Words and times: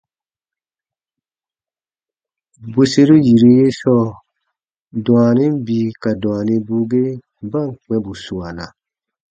Bwerseru 2.71 3.15
yiru 3.25 3.49
ye 3.57 3.67
sɔɔ, 3.79 4.05
dwaanin 5.05 5.53
bii 5.65 5.89
ka 6.01 6.09
dwaanibuu 6.21 6.83
ge 6.91 7.03
ba 7.51 7.61
ǹ 7.69 7.71
kpɛ̃ 7.83 7.97
bù 8.03 8.13
suana, 8.23 8.65